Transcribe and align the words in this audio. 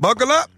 Buckle 0.00 0.30
up. 0.30 0.48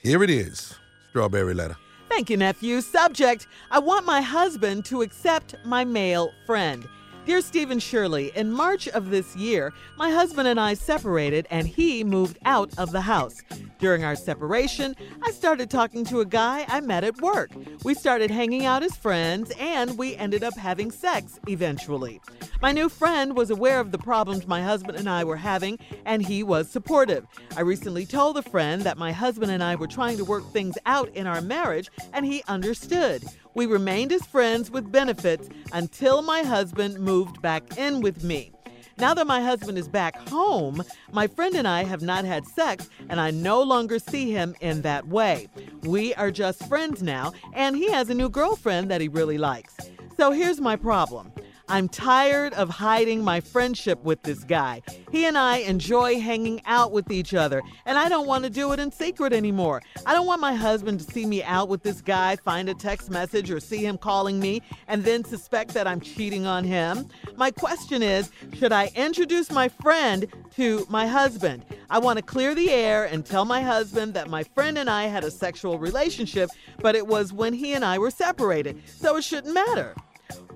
Here 0.00 0.24
it 0.24 0.30
is. 0.30 0.74
Strawberry 1.10 1.54
letter. 1.54 1.76
Thank 2.08 2.30
you, 2.30 2.36
nephew. 2.36 2.80
Subject 2.80 3.46
I 3.70 3.78
want 3.78 4.04
my 4.04 4.20
husband 4.20 4.84
to 4.86 5.02
accept 5.02 5.54
my 5.64 5.84
male 5.84 6.32
friend. 6.46 6.84
Dear 7.28 7.42
Steve 7.42 7.70
and 7.70 7.82
Shirley, 7.82 8.32
in 8.36 8.50
March 8.50 8.88
of 8.88 9.10
this 9.10 9.36
year, 9.36 9.74
my 9.98 10.10
husband 10.10 10.48
and 10.48 10.58
I 10.58 10.72
separated 10.72 11.46
and 11.50 11.68
he 11.68 12.02
moved 12.02 12.38
out 12.46 12.70
of 12.78 12.90
the 12.90 13.02
house. 13.02 13.42
During 13.78 14.02
our 14.02 14.16
separation, 14.16 14.96
I 15.22 15.30
started 15.32 15.68
talking 15.68 16.06
to 16.06 16.20
a 16.20 16.24
guy 16.24 16.64
I 16.68 16.80
met 16.80 17.04
at 17.04 17.20
work. 17.20 17.50
We 17.84 17.92
started 17.92 18.30
hanging 18.30 18.64
out 18.64 18.82
as 18.82 18.96
friends 18.96 19.52
and 19.60 19.98
we 19.98 20.16
ended 20.16 20.42
up 20.42 20.56
having 20.56 20.90
sex 20.90 21.38
eventually. 21.46 22.22
My 22.62 22.72
new 22.72 22.88
friend 22.88 23.36
was 23.36 23.50
aware 23.50 23.78
of 23.78 23.92
the 23.92 23.98
problems 23.98 24.46
my 24.46 24.62
husband 24.62 24.96
and 24.96 25.06
I 25.06 25.22
were 25.24 25.36
having 25.36 25.78
and 26.06 26.24
he 26.24 26.42
was 26.42 26.70
supportive. 26.70 27.26
I 27.58 27.60
recently 27.60 28.06
told 28.06 28.36
the 28.36 28.42
friend 28.42 28.80
that 28.82 28.96
my 28.96 29.12
husband 29.12 29.52
and 29.52 29.62
I 29.62 29.74
were 29.74 29.86
trying 29.86 30.16
to 30.16 30.24
work 30.24 30.50
things 30.50 30.78
out 30.86 31.10
in 31.10 31.26
our 31.26 31.42
marriage 31.42 31.90
and 32.14 32.24
he 32.24 32.42
understood. 32.48 33.22
We 33.58 33.66
remained 33.66 34.12
as 34.12 34.24
friends 34.24 34.70
with 34.70 34.92
benefits 34.92 35.48
until 35.72 36.22
my 36.22 36.42
husband 36.44 37.00
moved 37.00 37.42
back 37.42 37.76
in 37.76 38.00
with 38.00 38.22
me. 38.22 38.52
Now 38.98 39.14
that 39.14 39.26
my 39.26 39.40
husband 39.40 39.76
is 39.76 39.88
back 39.88 40.16
home, 40.28 40.84
my 41.10 41.26
friend 41.26 41.56
and 41.56 41.66
I 41.66 41.82
have 41.82 42.00
not 42.00 42.24
had 42.24 42.46
sex, 42.46 42.88
and 43.08 43.20
I 43.20 43.32
no 43.32 43.60
longer 43.60 43.98
see 43.98 44.30
him 44.30 44.54
in 44.60 44.82
that 44.82 45.08
way. 45.08 45.48
We 45.82 46.14
are 46.14 46.30
just 46.30 46.68
friends 46.68 47.02
now, 47.02 47.32
and 47.52 47.74
he 47.74 47.90
has 47.90 48.10
a 48.10 48.14
new 48.14 48.28
girlfriend 48.28 48.92
that 48.92 49.00
he 49.00 49.08
really 49.08 49.38
likes. 49.38 49.76
So 50.16 50.30
here's 50.30 50.60
my 50.60 50.76
problem. 50.76 51.32
I'm 51.70 51.86
tired 51.86 52.54
of 52.54 52.70
hiding 52.70 53.22
my 53.22 53.40
friendship 53.40 54.02
with 54.02 54.22
this 54.22 54.42
guy. 54.42 54.80
He 55.12 55.26
and 55.26 55.36
I 55.36 55.58
enjoy 55.58 56.18
hanging 56.18 56.62
out 56.64 56.92
with 56.92 57.10
each 57.10 57.34
other, 57.34 57.62
and 57.84 57.98
I 57.98 58.08
don't 58.08 58.26
want 58.26 58.44
to 58.44 58.50
do 58.50 58.72
it 58.72 58.80
in 58.80 58.90
secret 58.90 59.34
anymore. 59.34 59.82
I 60.06 60.14
don't 60.14 60.26
want 60.26 60.40
my 60.40 60.54
husband 60.54 61.00
to 61.00 61.12
see 61.12 61.26
me 61.26 61.42
out 61.42 61.68
with 61.68 61.82
this 61.82 62.00
guy, 62.00 62.36
find 62.36 62.70
a 62.70 62.74
text 62.74 63.10
message, 63.10 63.50
or 63.50 63.60
see 63.60 63.84
him 63.84 63.98
calling 63.98 64.40
me, 64.40 64.62
and 64.86 65.04
then 65.04 65.24
suspect 65.24 65.74
that 65.74 65.86
I'm 65.86 66.00
cheating 66.00 66.46
on 66.46 66.64
him. 66.64 67.06
My 67.36 67.50
question 67.50 68.02
is 68.02 68.30
should 68.54 68.72
I 68.72 68.90
introduce 68.94 69.50
my 69.50 69.68
friend 69.68 70.26
to 70.56 70.86
my 70.88 71.06
husband? 71.06 71.66
I 71.90 71.98
want 71.98 72.18
to 72.18 72.22
clear 72.22 72.54
the 72.54 72.70
air 72.70 73.04
and 73.04 73.26
tell 73.26 73.44
my 73.44 73.60
husband 73.60 74.14
that 74.14 74.28
my 74.28 74.42
friend 74.42 74.78
and 74.78 74.88
I 74.88 75.04
had 75.04 75.22
a 75.22 75.30
sexual 75.30 75.78
relationship, 75.78 76.48
but 76.78 76.94
it 76.96 77.06
was 77.06 77.30
when 77.30 77.52
he 77.52 77.74
and 77.74 77.84
I 77.84 77.98
were 77.98 78.10
separated, 78.10 78.82
so 78.86 79.16
it 79.16 79.24
shouldn't 79.24 79.52
matter. 79.52 79.94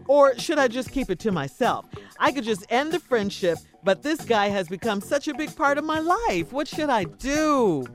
Or 0.09 0.39
should 0.39 0.59
I 0.59 0.69
just 0.69 0.91
keep 0.91 1.11
it 1.11 1.19
to 1.21 1.33
myself? 1.33 1.87
I 2.19 2.33
could 2.33 2.45
just 2.45 2.65
end 2.71 2.93
the 2.93 2.99
friendship, 2.99 3.59
but 3.83 4.03
this 4.03 4.25
guy 4.25 4.49
has 4.49 4.69
become 4.69 5.01
such 5.01 5.29
a 5.29 5.35
big 5.35 5.55
part 5.57 5.79
of 5.79 5.85
my 5.85 5.99
life. 5.99 6.53
What 6.53 6.69
should 6.69 6.91
I 6.91 7.05
do? 7.05 7.87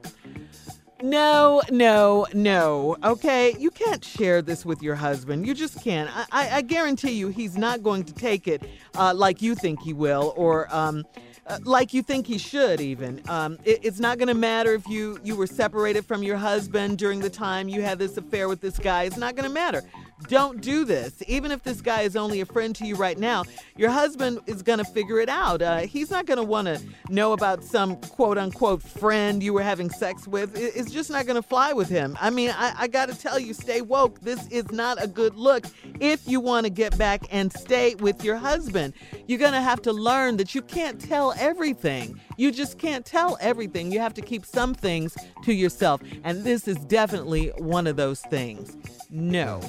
No, 1.04 1.62
no, 1.70 2.26
no. 2.34 2.98
Okay, 3.04 3.56
you 3.60 3.70
can't 3.70 4.04
share 4.04 4.42
this 4.42 4.66
with 4.66 4.82
your 4.82 4.96
husband. 4.96 5.46
You 5.46 5.54
just 5.54 5.84
can't. 5.84 6.10
I, 6.16 6.26
I, 6.32 6.50
I 6.58 6.62
guarantee 6.62 7.12
you, 7.12 7.28
he's 7.28 7.56
not 7.56 7.84
going 7.84 8.04
to 8.06 8.14
take 8.14 8.48
it 8.48 8.64
uh, 8.96 9.14
like 9.16 9.42
you 9.42 9.54
think 9.54 9.82
he 9.82 9.94
will, 9.94 10.34
or 10.36 10.74
um, 10.76 11.06
uh, 11.46 11.60
like 11.64 11.94
you 11.94 12.02
think 12.02 12.26
he 12.26 12.40
should. 12.40 12.82
Even 12.82 13.22
um, 13.30 13.60
it, 13.64 13.80
it's 13.84 14.00
not 14.00 14.18
going 14.18 14.28
to 14.28 14.34
matter 14.34 14.74
if 14.74 14.88
you 14.88 15.20
you 15.24 15.36
were 15.36 15.46
separated 15.46 16.04
from 16.04 16.24
your 16.24 16.38
husband 16.38 16.98
during 16.98 17.20
the 17.20 17.30
time 17.30 17.70
you 17.70 17.84
had 17.84 18.00
this 18.00 18.18
affair 18.18 18.48
with 18.48 18.62
this 18.62 18.80
guy. 18.80 19.04
It's 19.04 19.18
not 19.18 19.36
going 19.36 19.48
to 19.48 19.54
matter. 19.54 19.84
Don't 20.24 20.62
do 20.62 20.84
this. 20.84 21.22
Even 21.28 21.52
if 21.52 21.64
this 21.64 21.80
guy 21.80 22.02
is 22.02 22.16
only 22.16 22.42
a 22.42 22.46
friend 22.46 22.76
to 22.78 22.86
you 22.86 22.96
right 22.96 23.18
now, 23.18 23.44
your 23.76 23.92
husband 23.92 24.40
is 24.48 24.64
going 24.64 24.80
to 24.80 24.86
figure 24.86 25.20
it 25.20 25.30
out. 25.30 25.62
Uh, 25.62 25.80
he's 25.80 26.10
not 26.10 26.26
going 26.26 26.38
to 26.38 26.44
want 26.44 26.68
to 26.68 26.82
know 27.10 27.34
about 27.34 27.64
some 27.64 27.98
quote 27.98 28.38
unquote 28.38 28.82
friend 28.82 29.44
you 29.44 29.54
were 29.54 29.62
having 29.62 29.90
sex 29.92 30.28
with. 30.28 30.58
It's 30.58 30.92
just 30.92 31.12
not 31.12 31.28
going 31.28 31.36
to 31.36 31.48
fly 31.48 31.72
with 31.72 31.88
him. 31.88 32.18
I 32.20 32.32
mean, 32.32 32.50
I, 32.50 32.74
I 32.78 32.88
got 32.88 33.10
to 33.10 33.18
tell 33.18 33.38
you, 33.38 33.54
stay 33.54 33.82
woke. 33.82 34.20
This 34.22 34.48
is 34.48 34.72
not 34.72 35.02
a 35.02 35.08
good 35.08 35.36
look 35.36 35.66
if 36.00 36.28
you 36.28 36.40
want 36.40 36.66
to 36.66 36.72
get 36.72 36.98
back 36.98 37.22
and 37.30 37.54
stay 37.54 37.94
with 37.96 38.24
your 38.24 38.38
husband. 38.38 38.94
You're 39.28 39.40
going 39.40 39.54
to 39.54 39.62
have 39.62 39.84
to 39.84 39.94
learn 39.94 40.38
that 40.38 40.56
you 40.56 40.64
can't 40.64 41.00
tell 41.00 41.34
everything. 41.38 42.20
You 42.38 42.52
just 42.52 42.80
can't 42.80 43.06
tell 43.06 43.38
everything. 43.40 43.92
You 43.92 44.00
have 44.00 44.16
to 44.16 44.22
keep 44.22 44.46
some 44.46 44.74
things 44.74 45.16
to 45.44 45.54
yourself. 45.54 46.02
And 46.24 46.44
this 46.44 46.68
is 46.68 46.78
definitely 46.78 47.50
one 47.58 47.86
of 47.86 47.98
those 47.98 48.22
things. 48.22 48.76
No 49.10 49.62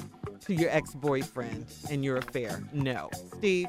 to 0.49 0.55
your 0.55 0.71
ex 0.71 0.95
boyfriend 0.95 1.67
and 1.91 2.03
your 2.03 2.17
affair. 2.17 2.63
No. 2.73 3.11
Steve? 3.37 3.67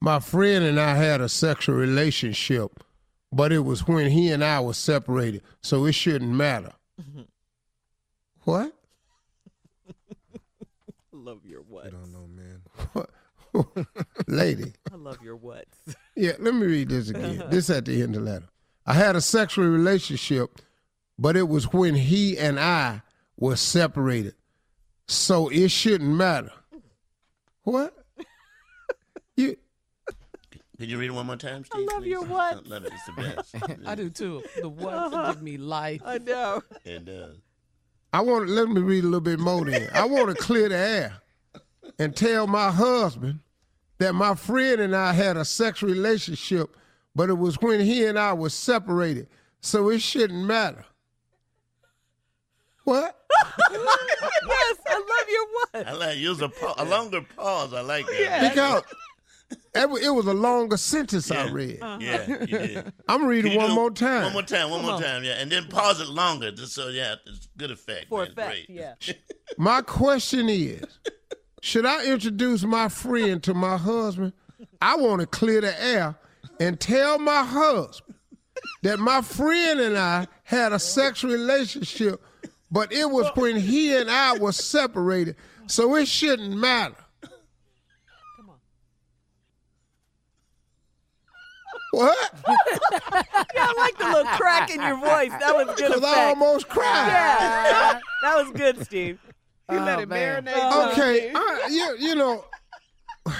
My 0.00 0.18
friend 0.18 0.64
and 0.64 0.80
I 0.80 0.94
had 0.94 1.20
a 1.20 1.28
sexual 1.28 1.74
relationship, 1.74 2.82
but 3.30 3.52
it 3.52 3.60
was 3.60 3.86
when 3.86 4.10
he 4.10 4.30
and 4.30 4.42
I 4.42 4.60
were 4.60 4.72
separated, 4.72 5.42
so 5.60 5.84
it 5.84 5.92
shouldn't 5.92 6.32
matter. 6.32 6.72
Mm-hmm. 7.00 7.22
What? 8.44 8.72
love 11.12 11.44
your 11.44 11.62
what? 11.62 11.86
I 11.86 11.90
don't 11.90 12.12
know, 12.12 12.28
man. 12.28 12.62
What? 12.92 13.10
Lady. 14.28 14.72
I 14.92 14.94
love 14.94 15.18
your 15.20 15.34
what? 15.34 15.66
yeah, 16.14 16.34
let 16.38 16.54
me 16.54 16.64
read 16.64 16.90
this 16.90 17.10
again. 17.10 17.42
this 17.50 17.70
at 17.70 17.86
the 17.86 18.00
end 18.02 18.14
of 18.14 18.24
the 18.24 18.30
letter. 18.30 18.48
I 18.86 18.94
had 18.94 19.16
a 19.16 19.20
sexual 19.20 19.66
relationship 19.66 20.60
but 21.18 21.36
it 21.36 21.48
was 21.48 21.72
when 21.72 21.94
he 21.94 22.38
and 22.38 22.58
I 22.60 23.02
were 23.36 23.56
separated. 23.56 24.34
So 25.08 25.48
it 25.48 25.70
shouldn't 25.70 26.10
matter. 26.10 26.52
What? 27.62 27.94
you 29.36 29.56
Can 30.78 30.88
you 30.88 30.98
read 30.98 31.10
it 31.10 31.14
one 31.14 31.26
more 31.26 31.36
time, 31.36 31.64
Steve? 31.64 31.88
I 31.88 31.92
love 31.94 32.02
please? 32.02 32.10
your 32.10 32.24
what? 32.24 32.66
Love 32.66 32.84
it. 32.84 32.92
It's 32.92 33.06
the 33.06 33.22
best. 33.22 33.80
I 33.86 33.94
do 33.94 34.10
too. 34.10 34.42
The 34.60 34.68
what 34.68 34.94
uh-huh. 34.94 35.32
give 35.32 35.42
me 35.42 35.56
life. 35.56 36.02
I 36.04 36.18
know. 36.18 36.62
It 36.84 37.04
does. 37.04 37.36
I 38.12 38.20
want 38.20 38.46
to 38.46 38.52
let 38.52 38.68
me 38.68 38.80
read 38.80 39.04
a 39.04 39.06
little 39.06 39.20
bit 39.20 39.38
more 39.38 39.64
then. 39.64 39.90
I 39.92 40.06
want 40.06 40.28
to 40.28 40.42
clear 40.42 40.68
the 40.68 40.76
air 40.76 41.20
and 41.98 42.16
tell 42.16 42.46
my 42.46 42.70
husband 42.70 43.40
that 43.98 44.14
my 44.14 44.34
friend 44.34 44.80
and 44.80 44.94
I 44.94 45.12
had 45.12 45.36
a 45.36 45.44
sexual 45.44 45.90
relationship, 45.90 46.76
but 47.14 47.28
it 47.28 47.38
was 47.38 47.60
when 47.60 47.80
he 47.80 48.04
and 48.04 48.18
I 48.18 48.32
were 48.32 48.48
separated. 48.48 49.28
So 49.60 49.90
it 49.90 50.00
shouldn't 50.00 50.44
matter. 50.44 50.84
What? 52.86 53.16
yes, 53.72 54.76
I 54.86 54.94
love 54.94 55.28
your 55.28 55.46
what. 55.50 55.88
I 55.88 55.92
like 55.92 56.18
use 56.18 56.40
a, 56.40 56.48
pa- 56.48 56.76
a 56.78 56.84
longer 56.84 57.20
pause. 57.20 57.74
I 57.74 57.80
like 57.80 58.06
that. 58.06 58.20
Yeah. 58.20 58.48
Because 58.48 58.84
it 59.74 60.14
was 60.14 60.26
a 60.26 60.32
longer 60.32 60.76
sentence 60.76 61.28
yeah. 61.28 61.42
I 61.42 61.50
read. 61.50 61.82
Uh-huh. 61.82 61.98
Yeah, 62.00 62.26
you 62.28 62.46
did. 62.46 62.92
I'm 63.08 63.26
reading 63.26 63.56
one 63.56 63.72
more 63.72 63.90
time. 63.90 64.22
One 64.22 64.32
more 64.34 64.42
time, 64.42 64.70
one 64.70 64.82
more 64.82 65.00
time, 65.00 65.24
yeah. 65.24 65.32
And 65.32 65.50
then 65.50 65.66
pause 65.66 66.00
it 66.00 66.08
longer 66.08 66.52
just 66.52 66.74
so, 66.74 66.86
yeah, 66.86 67.16
it's 67.26 67.48
good 67.56 67.72
effect. 67.72 68.08
For 68.08 68.20
man. 68.20 68.30
effect, 68.30 68.50
Great. 68.50 68.70
yeah. 68.70 68.94
My 69.58 69.82
question 69.82 70.48
is 70.48 70.84
should 71.60 71.86
I 71.86 72.06
introduce 72.06 72.62
my 72.62 72.88
friend 72.88 73.42
to 73.42 73.52
my 73.52 73.76
husband? 73.76 74.32
I 74.80 74.94
want 74.94 75.22
to 75.22 75.26
clear 75.26 75.60
the 75.60 75.82
air 75.82 76.14
and 76.60 76.78
tell 76.78 77.18
my 77.18 77.42
husband 77.42 78.14
that 78.82 79.00
my 79.00 79.22
friend 79.22 79.80
and 79.80 79.98
I 79.98 80.28
had 80.44 80.72
a 80.72 80.78
sexual 80.78 81.32
relationship 81.32 82.22
but 82.70 82.92
it 82.92 83.10
was 83.10 83.30
when 83.34 83.56
he 83.56 83.96
and 83.96 84.10
I 84.10 84.36
were 84.38 84.52
separated, 84.52 85.36
so 85.66 85.94
it 85.96 86.08
shouldn't 86.08 86.56
matter. 86.56 86.96
Come 87.22 88.50
on. 88.50 88.56
What? 91.92 92.32
yeah, 92.48 93.22
I 93.56 93.74
like 93.78 93.98
the 93.98 94.04
little 94.04 94.24
crack 94.32 94.70
in 94.70 94.82
your 94.82 94.96
voice. 94.96 95.30
That 95.40 95.54
was 95.54 95.66
good. 95.76 95.88
Because 95.94 96.04
I 96.04 96.24
almost 96.28 96.68
cried. 96.68 97.06
Yeah, 97.06 98.00
that 98.22 98.36
was 98.36 98.50
good, 98.52 98.84
Steve. 98.84 99.18
You 99.70 99.78
oh, 99.78 99.84
let 99.84 100.00
it 100.00 100.08
man. 100.08 100.44
marinate. 100.44 100.52
Oh. 100.54 100.92
Okay, 100.92 101.32
I, 101.34 101.68
you, 101.70 101.96
you 101.98 102.14
know, 102.14 102.44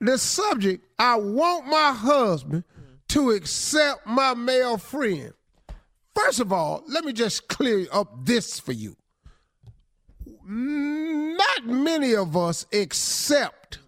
the 0.00 0.18
subject, 0.18 0.84
I 0.98 1.16
want 1.16 1.66
my 1.66 1.92
husband 1.92 2.64
to 3.08 3.30
accept 3.30 4.06
my 4.06 4.34
male 4.34 4.76
friend. 4.76 5.32
First 6.16 6.40
of 6.40 6.50
all, 6.50 6.82
let 6.88 7.04
me 7.04 7.12
just 7.12 7.46
clear 7.46 7.86
up 7.92 8.24
this 8.24 8.58
for 8.58 8.72
you. 8.72 8.96
Not 10.48 11.66
many 11.66 12.14
of 12.14 12.36
us 12.36 12.64
accept 12.72 13.80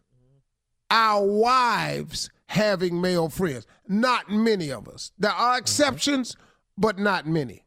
our 0.90 1.24
wives 1.24 2.28
having 2.46 3.00
male 3.00 3.30
friends. 3.30 3.66
Not 3.88 4.30
many 4.30 4.70
of 4.70 4.88
us. 4.88 5.12
There 5.18 5.30
are 5.30 5.54
mm-hmm. 5.54 5.62
exceptions, 5.62 6.36
but 6.76 6.98
not 6.98 7.26
many. 7.26 7.64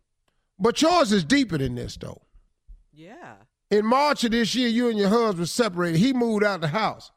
But 0.60 0.82
yours 0.82 1.12
is 1.12 1.24
deeper 1.24 1.58
than 1.58 1.74
this, 1.74 1.98
though. 1.98 2.22
Yeah. 2.94 3.36
In 3.72 3.86
March 3.86 4.24
of 4.24 4.32
this 4.32 4.54
year, 4.54 4.68
you 4.68 4.90
and 4.90 5.00
your 5.00 5.10
husband 5.10 5.50
separated. 5.50 5.98
He 5.98 6.14
moved 6.14 6.44
out 6.44 6.56
of 6.56 6.62
the 6.62 6.68
house. 6.68 7.12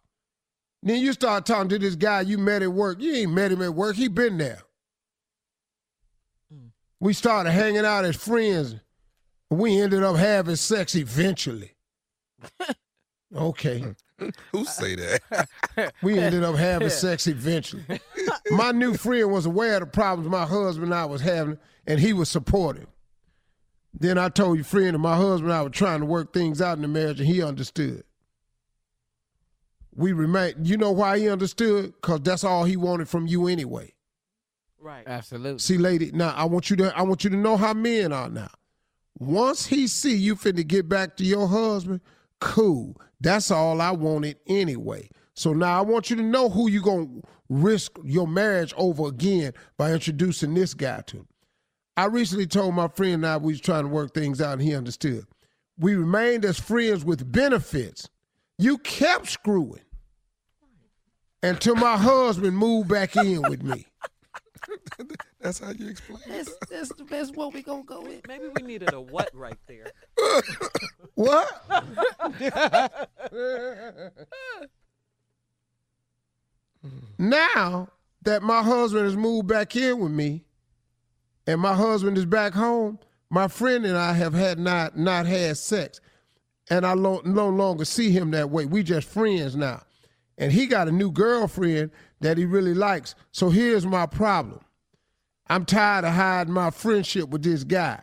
Then 0.82 1.00
you 1.00 1.12
start 1.12 1.44
talking 1.44 1.68
to 1.70 1.78
this 1.78 1.96
guy 1.96 2.22
you 2.22 2.38
met 2.38 2.62
at 2.62 2.72
work. 2.72 3.00
You 3.00 3.14
ain't 3.14 3.32
met 3.32 3.52
him 3.52 3.60
at 3.60 3.74
work. 3.74 3.96
He 3.96 4.08
been 4.08 4.38
there 4.38 4.62
we 7.04 7.12
started 7.12 7.50
hanging 7.50 7.84
out 7.84 8.06
as 8.06 8.16
friends. 8.16 8.76
We 9.50 9.78
ended 9.78 10.02
up 10.02 10.16
having 10.16 10.56
sex 10.56 10.96
eventually. 10.96 11.72
Okay. 13.36 13.84
Who 14.52 14.64
say 14.64 14.94
that? 14.94 15.48
We 16.04 16.20
ended 16.20 16.44
up 16.44 16.54
having 16.54 16.88
sex 16.88 17.26
eventually. 17.26 17.82
My 18.52 18.70
new 18.70 18.94
friend 18.94 19.32
was 19.32 19.44
aware 19.44 19.74
of 19.74 19.80
the 19.80 19.86
problems 19.86 20.30
my 20.30 20.46
husband 20.46 20.92
and 20.92 20.94
I 20.94 21.04
was 21.04 21.20
having, 21.20 21.58
and 21.84 21.98
he 21.98 22.12
was 22.12 22.28
supportive. 22.28 22.86
Then 23.92 24.16
I 24.16 24.28
told 24.28 24.56
your 24.56 24.64
friend 24.64 24.94
that 24.94 25.00
my 25.00 25.16
husband 25.16 25.50
and 25.50 25.52
I 25.52 25.62
were 25.64 25.70
trying 25.70 25.98
to 25.98 26.06
work 26.06 26.32
things 26.32 26.62
out 26.62 26.78
in 26.78 26.82
the 26.82 26.88
marriage, 26.88 27.18
and 27.18 27.28
he 27.28 27.42
understood. 27.42 28.04
We 29.96 30.12
remain. 30.12 30.54
You 30.62 30.76
know 30.76 30.92
why 30.92 31.18
he 31.18 31.28
understood? 31.28 31.94
Because 32.00 32.20
that's 32.20 32.44
all 32.44 32.62
he 32.62 32.76
wanted 32.76 33.08
from 33.08 33.26
you 33.26 33.48
anyway. 33.48 33.93
Right. 34.84 35.04
Absolutely. 35.06 35.60
See, 35.60 35.78
lady, 35.78 36.10
now 36.12 36.34
I 36.36 36.44
want 36.44 36.68
you 36.68 36.76
to 36.76 36.94
I 36.94 37.00
want 37.00 37.24
you 37.24 37.30
to 37.30 37.36
know 37.36 37.56
how 37.56 37.72
men 37.72 38.12
are 38.12 38.28
now. 38.28 38.50
Once 39.18 39.64
he 39.64 39.86
see 39.86 40.14
you 40.14 40.36
finna 40.36 40.66
get 40.66 40.90
back 40.90 41.16
to 41.16 41.24
your 41.24 41.48
husband, 41.48 42.02
cool. 42.38 43.00
That's 43.18 43.50
all 43.50 43.80
I 43.80 43.92
wanted 43.92 44.36
anyway. 44.46 45.08
So 45.32 45.54
now 45.54 45.78
I 45.78 45.80
want 45.80 46.10
you 46.10 46.16
to 46.16 46.22
know 46.22 46.50
who 46.50 46.68
you 46.68 46.82
gonna 46.82 47.08
risk 47.48 47.92
your 48.04 48.28
marriage 48.28 48.74
over 48.76 49.06
again 49.06 49.54
by 49.78 49.90
introducing 49.90 50.52
this 50.52 50.74
guy 50.74 51.00
to. 51.06 51.26
I 51.96 52.04
recently 52.04 52.46
told 52.46 52.74
my 52.74 52.88
friend 52.88 53.14
and 53.14 53.26
I 53.26 53.38
we 53.38 53.54
was 53.54 53.62
trying 53.62 53.84
to 53.84 53.88
work 53.88 54.12
things 54.12 54.42
out 54.42 54.52
and 54.52 54.62
he 54.62 54.74
understood. 54.74 55.24
We 55.78 55.94
remained 55.94 56.44
as 56.44 56.60
friends 56.60 57.06
with 57.06 57.32
benefits. 57.32 58.10
You 58.58 58.76
kept 58.76 59.28
screwing 59.28 59.80
until 61.42 61.74
my 61.74 61.96
husband 61.96 62.58
moved 62.58 62.90
back 62.90 63.16
in 63.16 63.40
with 63.48 63.62
me. 63.62 63.86
That's 65.44 65.58
how 65.58 65.72
you 65.72 65.88
explain 65.90 66.20
it. 66.26 66.28
That's, 66.28 66.54
that's 66.70 66.88
the 66.94 67.04
best 67.04 67.36
one 67.36 67.50
we 67.52 67.62
gonna 67.62 67.82
go 67.84 68.00
with. 68.00 68.26
Maybe 68.26 68.46
we 68.56 68.62
needed 68.62 68.94
a 68.94 69.00
what 69.00 69.28
right 69.34 69.58
there. 69.68 69.92
What? 71.16 71.48
now 77.18 77.88
that 78.22 78.42
my 78.42 78.62
husband 78.62 79.04
has 79.04 79.16
moved 79.16 79.46
back 79.46 79.76
in 79.76 80.00
with 80.00 80.10
me 80.10 80.44
and 81.46 81.60
my 81.60 81.74
husband 81.74 82.18
is 82.18 82.24
back 82.24 82.52
home, 82.52 82.98
my 83.30 83.46
friend 83.46 83.86
and 83.86 83.96
I 83.96 84.12
have 84.14 84.34
had 84.34 84.58
not 84.58 84.98
not 84.98 85.26
had 85.26 85.56
sex. 85.56 86.00
And 86.68 86.84
I 86.84 86.94
lo- 86.94 87.22
no 87.24 87.48
longer 87.48 87.84
see 87.84 88.10
him 88.10 88.32
that 88.32 88.50
way. 88.50 88.64
We 88.64 88.82
just 88.82 89.06
friends 89.06 89.54
now. 89.54 89.82
And 90.36 90.50
he 90.50 90.66
got 90.66 90.88
a 90.88 90.92
new 90.92 91.12
girlfriend 91.12 91.92
that 92.20 92.38
he 92.38 92.44
really 92.44 92.74
likes. 92.74 93.14
So 93.30 93.50
here's 93.50 93.86
my 93.86 94.06
problem. 94.06 94.60
I'm 95.46 95.64
tired 95.66 96.04
of 96.04 96.14
hiding 96.14 96.54
my 96.54 96.70
friendship 96.70 97.28
with 97.28 97.42
this 97.42 97.64
guy. 97.64 98.02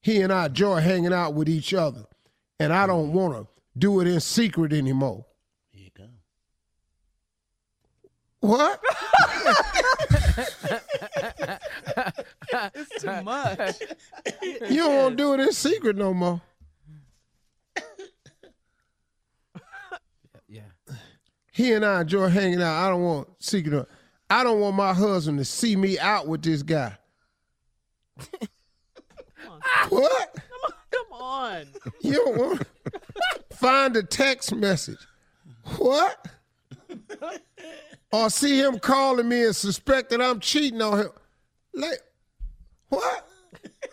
He 0.00 0.20
and 0.20 0.32
I 0.32 0.46
enjoy 0.46 0.80
hanging 0.80 1.12
out 1.12 1.34
with 1.34 1.48
each 1.48 1.74
other, 1.74 2.06
and 2.60 2.72
I 2.72 2.86
don't 2.86 3.12
want 3.12 3.34
to 3.34 3.46
do 3.76 4.00
it 4.00 4.06
in 4.06 4.20
secret 4.20 4.72
anymore. 4.72 5.26
Here 5.70 5.84
you 5.84 5.90
go. 5.96 6.08
What? 8.40 8.80
It's 12.74 13.02
too 13.02 13.22
much. 13.22 13.80
You 14.42 14.76
don't 14.76 14.96
want 14.96 15.18
to 15.18 15.22
do 15.22 15.34
it 15.34 15.40
in 15.40 15.52
secret 15.52 15.96
no 15.96 16.14
more. 16.14 16.40
Yeah. 20.48 20.62
He 21.52 21.72
and 21.74 21.84
I 21.84 22.00
enjoy 22.00 22.28
hanging 22.28 22.62
out. 22.62 22.86
I 22.86 22.88
don't 22.88 23.02
want 23.02 23.28
secret. 23.38 23.86
I 24.30 24.44
don't 24.44 24.60
want 24.60 24.76
my 24.76 24.92
husband 24.92 25.38
to 25.38 25.44
see 25.44 25.74
me 25.74 25.98
out 25.98 26.28
with 26.28 26.42
this 26.42 26.62
guy. 26.62 26.96
what? 29.88 30.36
Come 30.90 31.12
on. 31.12 31.66
You 32.00 32.12
don't 32.12 32.36
want 32.36 32.66
find 33.52 33.96
a 33.96 34.02
text 34.02 34.54
message. 34.54 34.98
What? 35.76 36.26
or 38.12 38.30
see 38.30 38.58
him 38.58 38.78
calling 38.78 39.28
me 39.28 39.44
and 39.44 39.56
suspect 39.56 40.10
that 40.10 40.20
I'm 40.20 40.40
cheating 40.40 40.82
on 40.82 40.98
him. 40.98 41.10
Like, 41.74 42.00
what? 42.88 43.28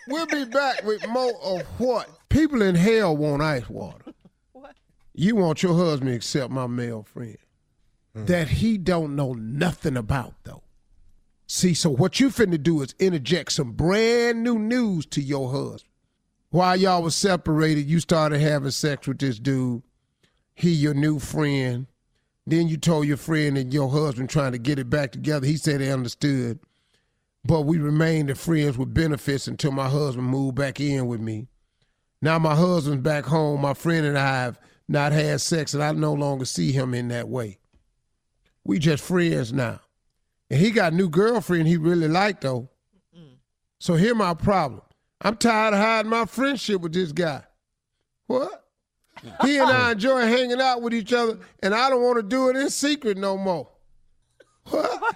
We'll 0.08 0.28
be 0.28 0.46
back 0.46 0.84
with 0.84 1.08
more 1.08 1.34
of 1.44 1.62
what? 1.80 2.08
People 2.30 2.62
in 2.62 2.76
hell 2.76 3.16
want 3.16 3.42
ice 3.42 3.70
water. 3.70 4.14
What? 4.54 4.76
You 5.14 5.36
want 5.36 5.64
your 5.64 5.76
husband 5.76 6.10
to 6.10 6.16
accept 6.16 6.52
my 6.52 6.68
male 6.68 7.04
friend 7.04 7.38
Mm. 8.16 8.28
that 8.28 8.48
he 8.48 8.78
don't 8.78 9.16
know 9.16 9.34
nothing 9.34 9.98
about 9.98 10.36
though. 10.44 10.64
See, 11.48 11.74
so 11.74 11.90
what 11.90 12.20
you 12.20 12.30
finna 12.30 12.62
do 12.62 12.82
is 12.82 12.96
interject 12.98 13.52
some 13.52 13.74
brand 13.74 14.44
new 14.44 14.58
news 14.58 15.06
to 15.08 15.22
your 15.22 15.52
husband. 15.52 15.92
While 16.50 16.78
y'all 16.78 17.04
was 17.04 17.16
separated, 17.16 17.86
you 17.86 18.00
started 18.00 18.40
having 18.40 18.72
sex 18.72 19.08
with 19.08 19.20
this 19.20 19.38
dude. 19.38 19.84
He 20.56 20.72
your 20.72 20.94
new 20.94 21.20
friend. 21.20 21.88
Then 22.48 22.68
you 22.68 22.78
told 22.78 23.08
your 23.08 23.18
friend 23.18 23.58
and 23.58 23.74
your 23.74 23.90
husband 23.90 24.30
trying 24.30 24.54
to 24.54 24.58
get 24.58 24.80
it 24.80 24.90
back 24.90 25.12
together. 25.12 25.46
He 25.46 25.58
said 25.58 25.82
he 25.82 25.90
understood. 25.90 26.60
But 27.44 27.62
we 27.62 27.78
remained 27.78 28.30
the 28.30 28.36
friends 28.36 28.78
with 28.78 28.94
benefits 28.94 29.48
until 29.48 29.72
my 29.72 29.90
husband 29.90 30.28
moved 30.28 30.56
back 30.56 30.80
in 30.80 31.08
with 31.08 31.20
me. 31.20 31.48
Now 32.22 32.40
my 32.40 32.56
husband's 32.56 33.04
back 33.04 33.26
home. 33.26 33.62
My 33.62 33.74
friend 33.74 34.06
and 34.06 34.18
I 34.18 34.44
have 34.44 34.60
not 34.88 35.12
had 35.12 35.42
sex, 35.42 35.74
and 35.74 35.84
I 35.84 35.92
no 35.92 36.14
longer 36.14 36.46
see 36.46 36.72
him 36.72 36.94
in 36.94 37.10
that 37.10 37.28
way. 37.28 37.60
We 38.66 38.80
just 38.80 39.04
friends 39.04 39.54
now. 39.54 39.80
And 40.50 40.60
he 40.60 40.72
got 40.72 40.94
a 40.94 40.96
new 40.96 41.10
girlfriend 41.10 41.68
he 41.68 41.78
really 41.78 42.08
liked 42.08 42.42
though. 42.42 42.70
So 43.80 43.96
here 43.96 44.16
my 44.16 44.34
problem. 44.34 44.82
I'm 45.22 45.38
tired 45.38 45.74
of 45.74 45.80
hiding 45.80 46.10
my 46.10 46.26
friendship 46.26 46.82
with 46.82 46.94
this 46.94 47.12
guy. 47.12 47.44
What? 48.28 48.66
He 49.44 49.58
and 49.58 49.70
I 49.70 49.92
enjoy 49.94 50.22
hanging 50.22 50.60
out 50.60 50.82
with 50.82 50.94
each 50.94 51.14
other, 51.14 51.40
and 51.62 51.74
I 51.74 51.90
don't 51.90 52.02
want 52.02 52.18
to 52.18 52.24
do 52.24 52.50
it 52.50 52.56
in 52.56 52.70
secret 52.70 53.18
no 53.18 53.38
more. 53.38 53.70
What? 54.70 55.16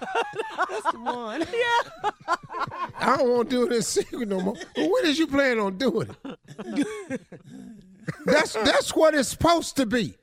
That's 0.56 0.92
the 0.92 1.00
one. 1.00 1.40
Yeah. 1.52 2.10
I 2.98 3.16
don't 3.16 3.30
want 3.30 3.50
to 3.50 3.56
do 3.56 3.66
it 3.66 3.72
in 3.76 3.82
secret 3.82 4.28
no 4.28 4.40
more. 4.40 4.54
But 4.76 4.90
when 4.90 5.06
is 5.06 5.18
you 5.18 5.26
plan 5.26 5.58
on 5.58 5.78
doing 5.78 6.14
it? 6.24 7.20
that's 8.26 8.52
that's 8.52 8.94
what 8.94 9.14
it's 9.14 9.30
supposed 9.30 9.76
to 9.76 9.86
be. 9.86 10.16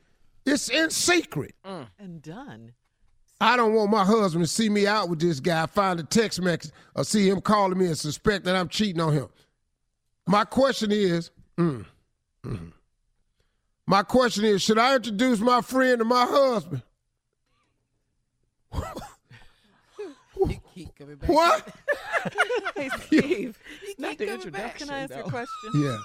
It's 0.45 0.69
in 0.69 0.89
secret. 0.91 1.55
Mm. 1.65 1.87
And 1.99 2.21
done. 2.21 2.73
I 3.39 3.55
don't 3.55 3.73
want 3.73 3.91
my 3.91 4.03
husband 4.03 4.43
to 4.43 4.49
see 4.49 4.67
me 4.67 4.87
out 4.87 5.09
with 5.09 5.19
this 5.19 5.39
guy, 5.39 5.65
find 5.67 5.99
a 5.99 6.03
text 6.03 6.41
message, 6.41 6.71
or 6.95 7.03
see 7.03 7.29
him 7.29 7.41
calling 7.41 7.77
me 7.77 7.85
and 7.87 7.97
suspect 7.97 8.45
that 8.45 8.55
I'm 8.55 8.67
cheating 8.67 9.01
on 9.01 9.13
him. 9.13 9.27
My 10.25 10.43
question 10.43 10.91
is, 10.91 11.29
mm, 11.57 11.85
mm. 12.43 12.71
my 13.85 14.03
question 14.03 14.43
is, 14.43 14.61
should 14.61 14.79
I 14.79 14.95
introduce 14.95 15.39
my 15.39 15.61
friend 15.61 15.99
to 15.99 16.05
my 16.05 16.25
husband? 16.25 16.81
He 20.47 20.59
keep 20.73 20.95
coming 20.95 21.15
back. 21.15 21.29
What? 21.29 21.75
Hey 22.75 22.89
Steve. 23.05 23.57
Not 23.97 24.17
the 24.17 24.33
introduction. 24.33 24.87
Can 24.87 24.95
I 24.95 24.99
ask 25.03 25.15
you 25.15 25.21
a 25.21 25.29
question? 25.29 25.71
Yeah. 25.75 25.97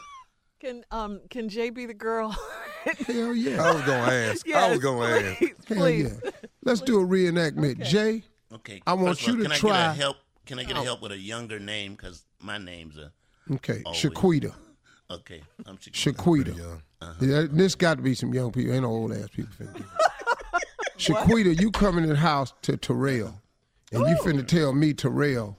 Can 0.63 0.85
um 0.93 1.21
can 1.29 1.49
Jay 1.49 1.71
be 1.71 1.87
the 1.87 1.95
girl? 1.95 2.31
Hell 3.09 3.35
yeah. 3.35 3.61
I 3.61 3.73
was 3.73 3.83
gonna 3.83 4.13
ask. 4.13 4.49
I 4.49 4.71
was 4.71 4.79
gonna 4.79 5.05
ask. 5.05 5.39
please, 5.41 5.55
Hell 5.67 5.77
please. 5.79 6.21
yeah. 6.25 6.31
Let's 6.63 6.81
do 6.81 7.01
a 7.01 7.05
reenactment. 7.05 7.83
Jay, 7.85 8.23
Okay. 8.53 8.81
I 8.87 8.93
want 8.95 9.19
first 9.19 9.23
of 9.23 9.29
all, 9.29 9.37
you 9.39 9.43
to 9.43 9.49
can 9.51 9.59
try- 9.59 9.71
I 9.71 9.87
get 9.89 9.91
a 9.91 9.95
help? 9.95 10.17
Can 10.47 10.59
I 10.61 10.65
get 10.65 10.77
a 10.77 10.83
help 10.83 11.03
with 11.03 11.11
a 11.11 11.19
younger 11.19 11.59
name? 11.59 11.93
Because 11.97 12.25
my 12.41 12.59
name's 12.59 12.97
a. 12.97 13.11
okay, 13.55 13.83
Always. 13.85 14.01
Shaquita. 14.01 14.55
Okay. 15.11 15.43
I'm 15.67 15.79
Shaquita. 15.79 16.15
Shaquita. 16.15 16.57
young. 16.57 16.83
Yeah, 17.21 17.47
this 17.51 17.75
got 17.75 17.97
to 17.97 18.03
be 18.03 18.15
some 18.15 18.33
young 18.33 18.53
people. 18.53 18.73
Ain't 18.73 18.83
no 18.85 18.89
old 18.91 19.13
ass 19.13 19.31
people 19.35 19.53
finna. 19.59 19.85
Shaquita, 20.97 21.61
you 21.61 21.73
coming 21.73 22.05
in 22.05 22.11
the 22.11 22.17
house 22.17 22.53
to 22.63 22.77
Terrell, 22.77 23.35
and 23.93 24.09
you 24.09 24.15
finna 24.23 24.47
tell 24.47 24.73
me, 24.73 24.95
Terrell, 24.95 25.59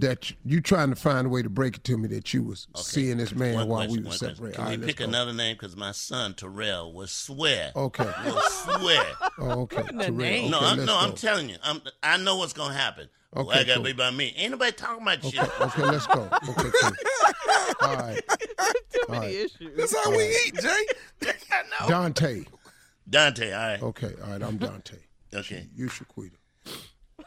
that 0.00 0.30
you, 0.30 0.36
you 0.44 0.60
trying 0.60 0.90
to 0.90 0.96
find 0.96 1.26
a 1.26 1.30
way 1.30 1.42
to 1.42 1.50
break 1.50 1.76
it 1.76 1.84
to 1.84 1.96
me 1.98 2.08
that 2.08 2.32
you 2.32 2.42
was 2.42 2.66
seeing 2.76 3.16
this 3.18 3.34
man 3.34 3.54
One 3.54 3.68
while 3.68 3.78
question, 3.80 3.96
we 3.96 4.02
were 4.02 4.08
one 4.08 4.18
separated. 4.18 4.54
Can 4.56 4.64
All 4.64 4.70
we 4.70 4.76
right, 4.76 4.86
pick 4.86 4.96
go. 4.96 5.04
another 5.04 5.32
name? 5.32 5.54
Because 5.56 5.76
my 5.76 5.92
son 5.92 6.34
Terrell 6.34 6.92
will 6.92 7.06
swear. 7.06 7.72
Okay. 7.74 8.04
Will 8.24 8.40
swear. 8.42 9.04
Oh, 9.38 9.60
okay. 9.62 9.82
Terrell. 9.82 10.12
name. 10.12 10.50
no, 10.50 10.58
Okay, 10.58 10.66
I'm, 10.66 10.76
let's 10.78 10.86
no, 10.86 10.98
I'm 10.98 11.12
telling 11.14 11.48
you. 11.48 11.56
I'm, 11.62 11.80
I 12.02 12.16
know 12.16 12.36
what's 12.36 12.52
gonna 12.52 12.74
happen. 12.74 13.08
Well, 13.32 13.48
Okay, 13.50 13.60
I 13.60 13.64
gotta 13.64 13.74
cool. 13.76 13.84
be 13.84 13.92
by 13.92 14.10
me. 14.10 14.34
Ain't 14.36 14.52
nobody 14.52 14.72
talking 14.72 15.02
about 15.02 15.18
Okay, 15.18 15.30
shit. 15.36 15.60
okay, 15.60 15.82
let's 15.82 16.06
go. 16.06 16.28
Okay, 16.48 16.70
cool. 16.80 16.90
All 17.88 17.96
right. 17.96 18.22
Too 18.92 19.00
many 19.08 19.26
right. 19.26 19.34
issues. 19.34 19.76
That's 19.76 19.94
how 19.96 20.10
we 20.10 20.24
eat, 20.46 20.54
Jay. 20.60 21.30
I 21.52 21.62
know. 21.80 21.88
Dante. 21.88 22.44
Dante. 23.08 23.52
All 23.52 23.58
right. 23.68 23.82
Okay, 23.82 24.12
all 24.24 24.30
right, 24.30 24.42
I'm 24.42 24.56
Dante. 24.58 24.96
Okay. 25.34 25.66
You 25.76 25.88
Shaquita. 25.88 26.32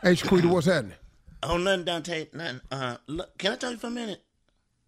Hey, 0.01 0.13
Shaquita, 0.13 0.45
what's 0.45 0.65
happening? 0.67 0.95
Oh, 1.43 1.57
nothing, 1.57 1.85
Dante. 1.85 2.27
Nothing. 2.33 2.61
Uh, 2.71 2.97
look, 3.07 3.37
can 3.37 3.53
I 3.53 3.55
talk 3.55 3.69
to 3.69 3.71
you 3.71 3.77
for 3.77 3.87
a 3.87 3.91
minute? 3.91 4.21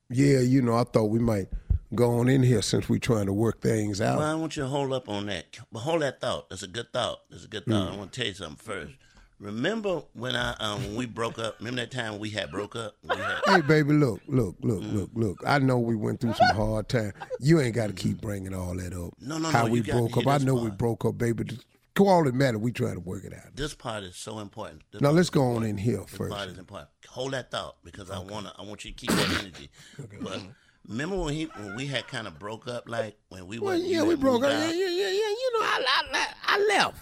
Yeah, 0.10 0.40
you 0.40 0.62
know, 0.62 0.76
I 0.76 0.84
thought 0.84 1.06
we 1.06 1.20
might 1.20 1.48
go 1.96 2.20
on 2.20 2.30
in 2.30 2.44
here 2.44 2.62
since 2.62 2.88
we're 2.90 3.00
trying 3.00 3.26
to 3.26 3.34
work 3.34 3.62
things 3.62 4.02
out. 4.02 4.18
Well, 4.20 4.30
I 4.30 4.36
want 4.36 4.56
you 4.56 4.64
to 4.64 4.70
hold 4.70 4.94
up 4.94 5.10
on 5.10 5.26
that. 5.28 5.58
But 5.72 5.80
hold 5.80 6.02
that 6.04 6.22
thought. 6.22 6.50
That's 6.50 6.64
a 6.64 6.68
good 6.68 6.92
thought. 6.94 7.20
That's 7.30 7.46
a 7.46 7.48
good 7.48 7.66
thought. 7.66 7.94
I 7.94 7.98
want 7.98 8.12
to 8.12 8.20
tell 8.20 8.28
you 8.28 8.34
something 8.36 8.58
first. 8.58 8.94
Remember 9.40 10.04
when 10.14 10.36
I 10.38 10.54
um 10.60 10.82
when 10.84 10.96
we 10.96 11.06
broke 11.06 11.38
up? 11.38 11.58
Remember 11.60 11.82
that 11.82 11.92
time 11.92 12.18
we 12.20 12.30
had 12.30 12.50
broke 12.52 12.76
up? 12.78 12.96
Had, 13.10 13.42
Hey, 13.46 13.62
baby, 13.62 13.92
look, 13.92 14.22
look, 14.28 14.56
look, 14.62 14.82
Mm. 14.82 14.94
look, 14.94 15.10
look. 15.16 15.44
I 15.46 15.60
know 15.60 15.80
we 15.80 15.96
went 15.96 16.22
through 16.22 16.34
some 16.36 16.56
hard 16.56 16.88
time. 16.88 17.12
You 17.40 17.60
ain't 17.60 17.76
got 17.76 17.88
to 17.88 17.94
keep 17.94 18.22
bringing 18.22 18.54
all 18.54 18.76
that 18.78 18.94
up. 18.94 19.14
No, 19.20 19.40
no, 19.40 19.50
How 19.50 19.66
no, 19.66 19.72
we 19.72 19.80
you 19.80 19.84
got 19.84 19.94
to 19.94 20.00
broke 20.00 20.18
up. 20.18 20.28
I 20.28 20.38
know 20.46 20.54
we 20.56 20.70
broke 20.70 21.04
up, 21.04 21.18
baby. 21.18 21.58
Just- 21.96 22.08
All 22.08 22.24
that 22.24 22.34
matter, 22.34 22.58
we 22.58 22.72
try 22.72 22.94
to 22.94 23.00
work 23.00 23.24
it 23.24 23.34
out. 23.34 23.56
this 23.56 23.76
part 23.76 24.04
is 24.04 24.16
so 24.16 24.40
important. 24.40 24.82
This 24.92 25.02
Now 25.02 25.12
let's 25.12 25.30
go 25.30 25.44
on 25.56 25.64
in 25.64 25.78
here 25.78 26.00
This 26.02 26.10
first. 26.18 26.34
part 26.36 26.50
is 26.50 26.58
important. 26.58 26.90
Hold 27.10 27.34
that 27.34 27.52
thought 27.52 27.78
because 27.84 28.10
I 28.10 28.20
wanna 28.20 28.52
I 28.58 28.64
want 28.64 28.84
you 28.86 28.92
to 28.92 28.98
keep 28.98 29.12
that 29.12 29.40
energy. 29.40 29.70
But 30.22 30.42
remember 30.88 31.18
when 31.18 31.34
he 31.34 31.44
when 31.46 31.76
we 31.76 31.86
had 31.86 32.08
kind 32.08 32.28
of 32.28 32.40
broke 32.40 32.68
up, 32.68 32.90
like 32.90 33.18
when 33.30 33.48
we 33.48 33.60
Well, 33.60 33.74
went, 33.78 33.84
yeah, 33.84 34.04
we 34.04 34.16
broke 34.16 34.44
up. 34.44 34.52
Yeah, 34.52 34.72
yeah, 34.72 34.88
yeah, 34.90 35.10
yeah. 35.10 35.30
You 35.30 35.52
know, 35.54 35.60
I, 35.66 35.84
I, 36.14 36.28
I 36.48 36.66
left. 36.68 36.98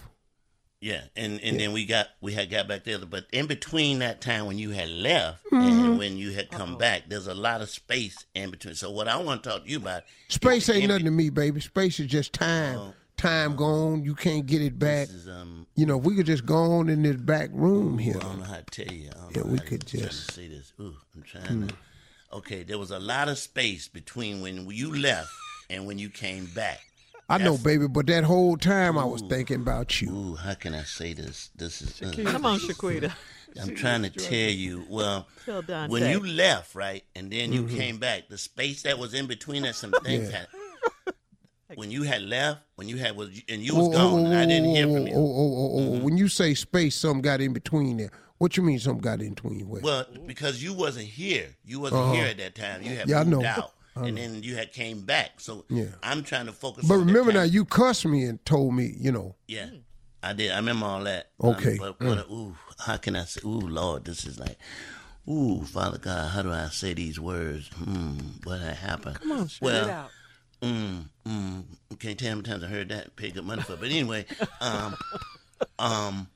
Yeah, 0.81 1.01
and 1.15 1.39
and 1.41 1.59
then 1.59 1.73
we 1.73 1.85
got 1.85 2.07
we 2.21 2.33
had 2.33 2.49
got 2.49 2.67
back 2.67 2.83
together, 2.83 3.05
but 3.05 3.27
in 3.31 3.45
between 3.45 3.99
that 3.99 4.19
time 4.19 4.45
when 4.47 4.57
you 4.57 4.71
had 4.71 4.89
left 4.89 5.37
Mm-hmm. 5.51 5.85
and 5.85 5.99
when 5.99 6.17
you 6.17 6.31
had 6.31 6.49
come 6.49 6.77
back, 6.77 7.03
there's 7.07 7.27
a 7.27 7.35
lot 7.35 7.61
of 7.61 7.69
space 7.69 8.25
in 8.33 8.49
between. 8.51 8.73
So 8.73 8.89
what 8.89 9.07
I 9.07 9.17
want 9.17 9.43
to 9.43 9.49
talk 9.49 9.63
to 9.65 9.69
you 9.69 9.77
about, 9.77 10.03
Space 10.27 10.69
ain't 10.69 10.83
in 10.85 10.89
nothing 10.89 11.05
to 11.05 11.11
me, 11.11 11.29
baby. 11.29 11.61
Space 11.61 11.99
is 11.99 12.07
just 12.07 12.33
time. 12.33 12.77
Oh. 12.79 12.93
Time 13.21 13.55
gone. 13.55 14.03
You 14.03 14.15
can't 14.15 14.47
get 14.47 14.63
it 14.63 14.79
back. 14.79 15.07
Is, 15.07 15.27
um, 15.29 15.67
You 15.75 15.85
know, 15.85 15.99
if 15.99 16.03
we 16.03 16.15
could 16.15 16.25
just 16.25 16.43
go 16.43 16.55
on 16.55 16.89
in 16.89 17.03
this 17.03 17.17
back 17.17 17.49
room 17.53 17.99
here. 17.99 18.17
I 18.17 18.19
don't 18.19 18.39
know 18.39 18.45
how 18.45 18.55
to 18.55 18.63
tell 18.83 18.91
you. 18.91 19.11
Yeah, 19.35 19.43
we 19.43 19.59
could 19.59 19.85
trying 19.85 20.01
to 20.03 20.09
just- 20.09 20.31
say 20.33 20.47
this. 20.47 20.73
Ooh, 20.79 20.95
I'm 21.15 21.21
trying 21.21 21.67
to. 21.67 21.75
Okay, 22.33 22.63
there 22.63 22.79
was 22.79 22.89
a 22.89 22.97
lot 22.99 23.29
of 23.29 23.37
space 23.37 23.87
between 23.87 24.41
when 24.41 24.67
you 24.71 24.95
left 24.95 25.29
and 25.69 25.85
when 25.85 25.99
you 25.99 26.09
came 26.09 26.47
back. 26.47 26.79
I 27.29 27.37
know, 27.37 27.57
baby, 27.59 27.87
but 27.87 28.07
that 28.07 28.23
whole 28.23 28.57
time 28.57 28.97
I 28.97 29.05
was 29.05 29.21
thinking 29.29 29.57
about 29.57 30.01
you. 30.01 30.09
Ooh, 30.11 30.35
how 30.35 30.55
can 30.55 30.73
I 30.73 30.83
say 30.83 31.13
this? 31.13 31.51
This 31.55 31.81
is. 31.83 32.01
uh, 32.01 32.11
Come 32.31 32.45
on, 32.45 32.59
Shaquita. 32.59 33.13
I'm 33.61 33.75
trying 33.75 34.01
to 34.03 34.09
tell 34.09 34.49
you. 34.49 34.85
Well, 34.89 35.27
when 35.89 36.09
you 36.09 36.25
left, 36.25 36.73
right, 36.73 37.03
and 37.15 37.31
then 37.31 37.51
Mm-hmm. 37.51 37.67
you 37.69 37.77
came 37.77 37.97
back, 37.99 38.29
the 38.29 38.37
space 38.39 38.81
that 38.83 38.97
was 38.97 39.13
in 39.13 39.27
between 39.27 39.63
us, 39.65 39.77
some 39.77 39.91
things 40.03 40.29
Yeah. 40.31 40.37
had. 40.39 40.47
When 41.77 41.91
you 41.91 42.03
had 42.03 42.21
left, 42.23 42.61
when 42.75 42.87
you 42.89 42.97
had 42.97 43.15
was, 43.15 43.29
and 43.49 43.61
you 43.61 43.73
Oh, 43.75 43.87
was 43.87 43.95
gone, 43.95 44.25
and 44.25 44.35
I 44.35 44.45
didn't 44.45 44.69
hear 44.69 44.85
from 44.85 44.95
oh, 44.95 45.05
you. 45.05 45.13
oh, 45.13 45.17
oh, 45.17 45.55
oh, 45.77 45.95
oh. 45.95 45.99
When 46.03 46.17
you 46.17 46.27
say 46.27 46.53
space, 46.53 46.95
something 46.95 47.21
got 47.21 47.41
in 47.41 47.53
between 47.53 47.97
there. 47.97 48.11
What 48.37 48.57
you 48.57 48.63
mean 48.63 48.79
something 48.79 49.01
got 49.01 49.21
in 49.21 49.35
between? 49.35 49.67
Where? 49.69 49.81
Well, 49.81 50.05
because 50.25 50.63
you 50.63 50.73
wasn't 50.73 51.05
here, 51.07 51.55
you 51.63 51.79
wasn't 51.79 52.13
here 52.15 52.25
at 52.27 52.37
that 52.37 52.55
time. 52.55 52.81
You 52.81 52.89
had 52.95 52.99
Uh-huh. 53.01 53.05
Yeah, 53.09 53.19
I 53.19 53.23
moved 53.23 53.43
know. 53.43 53.47
out, 53.49 53.71
and 53.95 54.17
then 54.17 54.41
you 54.43 54.55
had 54.55 54.73
came 54.73 55.01
back. 55.01 55.39
So 55.39 55.65
Yeah. 55.69 55.85
I'm 56.01 56.23
trying 56.23 56.47
to 56.47 56.51
focus. 56.51 56.87
but 56.87 56.95
on 56.95 56.99
that 57.01 57.05
remember 57.13 57.31
now, 57.33 57.43
you 57.43 57.65
cussed 57.65 58.05
me 58.05 58.23
and 58.23 58.43
told 58.45 58.73
me, 58.75 58.95
you 58.99 59.11
know, 59.11 59.35
Yeah, 59.47 59.69
I 60.23 60.33
did. 60.33 60.51
I 60.51 60.55
remember 60.57 60.85
all 60.87 61.03
that. 61.03 61.29
Okay. 61.43 61.73
Um, 61.73 61.77
but, 61.77 61.99
but 61.99 62.29
ooh, 62.31 62.55
how 62.79 62.97
can 62.97 63.15
I 63.15 63.25
say? 63.25 63.41
Ooh, 63.45 63.59
Lord, 63.59 64.05
this 64.05 64.25
is 64.25 64.39
like, 64.39 64.57
ooh, 65.29 65.63
Father 65.63 65.99
God, 65.99 66.29
how 66.31 66.41
do 66.41 66.51
I 66.51 66.67
say 66.69 66.93
these 66.95 67.19
words? 67.19 67.67
Hmm, 67.75 68.17
what 68.43 68.59
had 68.59 68.75
happened? 68.77 69.19
Come 69.19 69.31
on, 69.33 69.49
well, 69.61 69.85
Get 69.85 69.93
out. 69.93 70.09
Mm, 70.61 71.09
mm, 71.25 71.63
can't 71.99 72.19
tell 72.19 72.29
how 72.29 72.35
many 72.35 72.47
times 72.49 72.63
I 72.63 72.67
heard 72.67 72.89
that. 72.89 73.15
Pay 73.15 73.31
good 73.31 73.43
money 73.45 73.61
for 73.63 73.73
it. 73.73 73.79
But 73.79 73.89
anyway, 73.89 74.25
um, 74.61 74.95
um, 75.79 76.27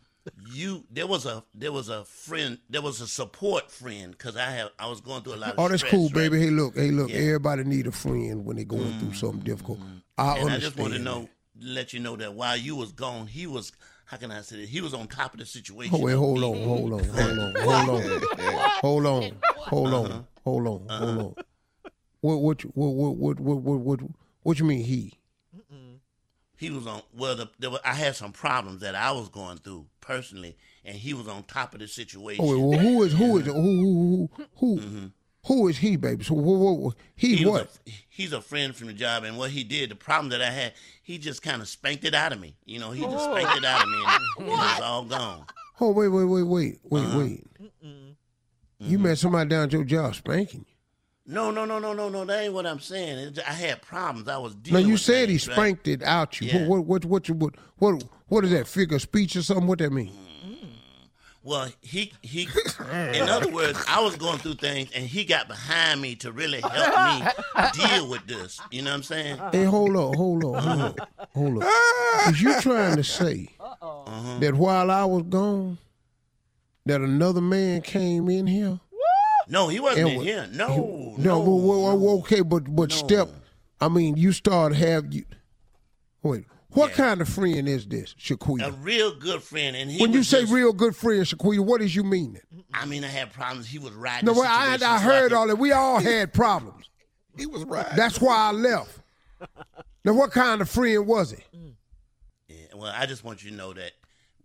you 0.51 0.83
there 0.91 1.07
was 1.07 1.25
a 1.25 1.43
there 1.53 1.71
was 1.71 1.89
a 1.89 2.03
friend 2.05 2.57
there 2.69 2.81
was 2.81 3.01
a 3.01 3.07
support 3.07 3.71
friend 3.71 4.11
because 4.11 4.35
I 4.35 4.49
have 4.51 4.69
I 4.79 4.87
was 4.87 5.01
going 5.01 5.21
through 5.23 5.35
a 5.35 5.37
lot 5.37 5.53
of. 5.53 5.59
oh, 5.59 5.67
that's 5.69 5.81
stress, 5.81 5.91
cool, 5.91 6.05
right? 6.09 6.13
baby. 6.29 6.39
Hey, 6.39 6.49
look, 6.49 6.75
hey, 6.75 6.91
look. 6.91 7.11
Yeah. 7.11 7.17
Everybody 7.17 7.63
need 7.63 7.87
a 7.87 7.91
friend 7.91 8.45
when 8.45 8.55
they're 8.55 8.65
going 8.65 8.97
through 8.99 9.13
something 9.13 9.41
difficult. 9.41 9.79
I 10.17 10.39
And 10.39 10.49
I 10.49 10.57
just 10.57 10.77
want 10.77 10.93
to 10.93 10.99
know, 10.99 11.29
let 11.61 11.93
you 11.93 11.99
know 11.99 12.15
that 12.15 12.33
while 12.33 12.57
you 12.57 12.75
was 12.75 12.91
gone, 12.91 13.27
he 13.27 13.47
was. 13.47 13.71
How 14.07 14.17
can 14.17 14.29
I 14.31 14.41
say 14.41 14.57
this? 14.57 14.69
He 14.69 14.81
was 14.81 14.93
on 14.93 15.07
top 15.07 15.33
of 15.33 15.39
the 15.39 15.47
situation. 15.47 15.95
Oh, 15.95 16.05
wait, 16.05 16.13
hold 16.13 16.43
on, 16.43 16.61
hold 16.61 16.93
on, 16.93 17.09
hold 17.09 17.39
on, 17.39 17.55
hold 17.55 17.89
on, 17.89 18.21
hold 18.81 19.05
on, 19.05 19.41
hold 19.67 19.93
Uh-huh. 19.93 20.13
on, 20.13 20.27
hold 20.43 20.67
on, 20.67 20.89
hold 20.89 21.17
on. 21.17 21.35
What, 22.25 22.41
what, 22.41 22.63
you- 22.63 22.71
what, 22.73 22.89
what, 22.89 23.15
what, 23.17 23.39
what, 23.39 23.57
what, 23.61 23.79
what, 23.79 23.99
what 24.43 24.59
you 24.59 24.65
mean 24.65 24.83
he? 24.83 25.13
He 26.57 26.69
was 26.69 26.87
on. 26.87 27.01
Well, 27.13 27.35
the, 27.35 27.49
there 27.59 27.69
were, 27.69 27.79
I 27.83 27.93
had 27.93 28.15
some 28.15 28.31
problems 28.31 28.79
that 28.81 28.95
I 28.95 29.11
was 29.11 29.27
going 29.27 29.57
through 29.57 29.87
personally, 29.99 30.55
and 30.85 30.95
he 30.95 31.13
was 31.13 31.27
on 31.27 31.43
top 31.43 31.73
of 31.73 31.81
the 31.81 31.87
situation. 31.87 32.43
Oh, 32.47 32.69
wait, 32.69 32.77
well, 32.77 32.79
who 32.79 33.03
is, 33.03 33.11
who 33.13 33.37
is, 33.39 33.45
who, 33.45 33.53
who, 33.53 34.29
who, 34.55 34.77
who, 34.79 35.11
who 35.45 35.67
is 35.67 35.77
he, 35.79 35.97
baby? 35.97 36.23
So, 36.23 36.33
what, 36.33 36.57
what, 36.57 36.77
what 36.77 36.95
he, 37.17 37.33
Mm-hmm. 37.33 37.37
he 37.39 37.45
what? 37.45 37.77
A, 37.85 37.91
he's 38.07 38.31
a 38.31 38.41
friend 38.41 38.73
from 38.73 38.87
the 38.87 38.93
job, 38.93 39.25
and 39.25 39.37
what 39.37 39.51
he 39.51 39.65
did, 39.65 39.91
the 39.91 39.95
problem 39.95 40.29
that 40.29 40.41
I 40.41 40.49
had, 40.49 40.73
he 41.03 41.17
just 41.17 41.41
kind 41.43 41.61
of 41.61 41.67
spanked 41.67 42.05
it 42.05 42.15
out 42.15 42.31
of 42.31 42.39
me. 42.39 42.55
You 42.65 42.79
know, 42.79 42.91
he 42.91 43.01
just 43.01 43.25
spanked 43.25 43.57
it 43.57 43.65
out 43.65 43.83
of 43.83 43.89
me, 43.89 43.97
and, 44.07 44.23
and 44.39 44.47
it 44.47 44.51
was 44.51 44.79
all 44.81 45.03
gone. 45.03 45.45
Oh, 45.81 45.91
wait, 45.91 46.07
wait, 46.07 46.23
wait, 46.23 46.43
wait, 46.43 46.79
wait, 46.85 47.03
Uh-huh. 47.03 47.19
wait. 47.19 47.43
Mm-hmm. 47.85 48.11
You 48.79 48.97
met 48.97 49.17
somebody 49.17 49.49
down 49.49 49.63
at 49.65 49.73
your 49.73 49.83
job 49.83 50.15
spanking 50.15 50.61
you. 50.69 50.74
No, 51.27 51.49
no, 51.49 51.65
no, 51.65 51.79
no, 51.79 51.93
no, 51.93 52.07
no. 52.07 52.23
That 52.23 52.43
ain't 52.43 52.53
what 52.53 52.67
I'm 52.67 52.79
saying. 52.79 53.37
I 53.47 53.53
had 53.53 53.81
problems. 53.81 54.27
I 54.27 54.37
was 54.37 54.53
dealing. 54.55 54.73
Now 54.73 54.79
dealing. 54.79 54.91
you 54.91 54.97
said 54.97 55.29
he 55.29 55.37
things, 55.37 55.47
right? 55.47 55.55
spanked 55.55 55.87
it 55.87 56.03
out 56.03 56.39
you. 56.39 56.47
Yeah. 56.47 56.67
What, 56.67 56.85
what, 56.85 57.05
what, 57.05 57.29
what, 57.29 57.55
what, 57.77 58.03
what, 58.27 58.45
is 58.45 58.51
that? 58.51 58.67
Figure 58.67 58.99
speech 58.99 59.35
or 59.35 59.41
something? 59.41 59.65
What 59.65 59.79
that 59.79 59.91
mean? 59.91 60.11
Well, 61.45 61.69
he 61.81 62.11
he. 62.23 62.47
in 63.13 63.29
other 63.29 63.51
words, 63.51 63.79
I 63.87 64.01
was 64.01 64.15
going 64.15 64.39
through 64.39 64.55
things, 64.55 64.89
and 64.95 65.05
he 65.05 65.25
got 65.25 65.47
behind 65.47 66.01
me 66.01 66.15
to 66.15 66.31
really 66.31 66.59
help 66.59 67.21
me 67.21 67.27
deal 67.73 68.09
with 68.09 68.25
this. 68.25 68.59
You 68.71 68.81
know 68.81 68.89
what 68.89 68.95
I'm 68.97 69.03
saying? 69.03 69.37
Hey, 69.51 69.63
hold 69.63 69.95
on, 69.95 70.15
hold 70.15 70.43
on, 70.43 70.63
hold 70.63 70.81
on, 70.81 70.95
hold 71.35 71.63
on. 71.63 72.33
Is 72.33 72.41
you 72.41 72.59
trying 72.61 72.95
to 72.95 73.03
say 73.03 73.49
Uh-huh. 73.59 74.39
that 74.39 74.55
while 74.55 74.89
I 74.89 75.05
was 75.05 75.21
gone, 75.23 75.77
that 76.87 77.01
another 77.01 77.41
man 77.41 77.81
came 77.81 78.27
in 78.27 78.47
here? 78.47 78.79
No, 79.47 79.67
he 79.67 79.79
wasn't 79.79 79.99
And 80.01 80.09
in 80.09 80.15
what- 80.17 80.25
here. 80.25 80.47
No, 80.51 80.67
No, 80.77 81.15
no. 81.17 81.39
well, 81.39 81.59
well, 81.59 81.97
well, 81.97 82.15
okay, 82.19 82.41
but 82.41 82.63
but 82.75 82.89
No. 82.89 82.95
step. 82.95 83.29
I 83.79 83.87
mean, 83.89 84.17
you 84.17 84.31
start 84.31 84.73
have 84.75 85.13
you. 85.13 85.25
Wait, 86.23 86.45
what 86.69 86.91
Yeah. 86.91 86.95
kind 86.95 87.21
of 87.21 87.29
friend 87.29 87.67
is 87.69 87.85
this, 87.85 88.15
Shaquille? 88.19 88.65
a 88.65 88.71
real 88.71 89.13
good 89.19 89.43
friend, 89.43 89.75
and 89.75 89.91
he. 89.91 90.01
When 90.01 90.13
you 90.13 90.23
say 90.23 90.41
just- 90.41 90.53
real 90.53 90.73
good 90.73 90.95
friend, 90.95 91.21
Shaquita, 91.23 91.59
what 91.59 91.81
is 91.81 91.95
you 91.95 92.03
meaning? 92.03 92.41
I 92.73 92.85
mean, 92.85 93.03
I 93.03 93.07
had 93.07 93.31
problems. 93.33 93.67
He 93.67 93.77
was 93.79 93.91
riding. 93.93 94.25
No, 94.25 94.33
the 94.33 94.39
well, 94.41 94.49
I, 94.51 94.73
situation 94.77 94.87
I 94.87 94.99
heard 94.99 95.29
could- 95.31 95.37
all 95.37 95.47
that. 95.47 95.57
We 95.57 95.71
all 95.71 95.99
had 95.99 96.33
problems. 96.33 96.89
He 97.37 97.45
was 97.45 97.63
right. 97.65 97.87
That's 97.95 98.19
why 98.21 98.35
I 98.35 98.51
left. 98.51 98.99
Now, 100.05 100.13
what 100.13 100.31
kind 100.31 100.61
of 100.61 100.69
friend 100.69 101.07
was 101.07 101.31
he? 101.31 101.75
Yeah, 102.47 102.55
well, 102.75 102.93
I 102.95 103.07
just 103.07 103.23
want 103.23 103.43
you 103.43 103.49
to 103.49 103.55
know 103.57 103.73
that 103.73 103.93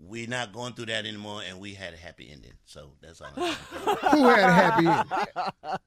we're 0.02 0.26
not 0.28 0.52
going 0.52 0.72
through 0.74 0.86
that 0.86 1.04
anymore, 1.06 1.42
and 1.48 1.60
we 1.60 1.74
had 1.74 1.94
a 1.94 1.96
happy 1.96 2.30
ending. 2.32 2.52
So 2.64 2.92
that's 3.00 3.20
all. 3.20 3.28
I'm. 3.36 3.54
Who 4.10 4.24
had 4.28 4.40
a 4.48 4.52
happy 4.52 4.86
ending? 4.86 5.78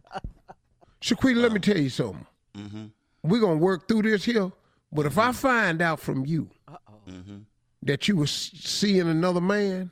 Shaquita, 1.02 1.36
let 1.36 1.52
me 1.52 1.60
tell 1.60 1.78
you 1.78 1.90
something. 1.90 2.26
Mhm. 2.56 2.92
We're 3.24 3.42
gonna 3.42 3.58
work 3.58 3.88
through 3.88 4.04
this 4.04 4.24
here, 4.24 4.52
but 4.92 5.06
if 5.06 5.18
I 5.18 5.32
find 5.32 5.82
out 5.82 6.00
from 6.00 6.26
you 6.26 6.50
Mm-hmm. 7.10 7.40
that 7.82 8.08
you 8.08 8.16
was 8.16 8.32
seeing 8.32 9.10
another 9.10 9.42
man 9.42 9.92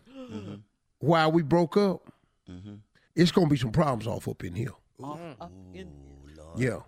while 1.00 1.32
we 1.32 1.42
broke 1.44 1.75
up, 1.78 2.13
Mm-hmm. 2.50 2.75
it's 3.16 3.32
gonna 3.32 3.48
be 3.48 3.58
some 3.58 3.72
problems 3.72 4.08
off 4.08 4.28
up 4.28 4.44
in 4.44 4.56
here. 4.56 4.72
Ooh, 5.01 5.06
Lord. 5.06 6.58
Yeah. 6.58 6.80